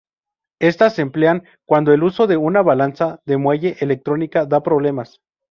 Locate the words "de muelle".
3.27-3.77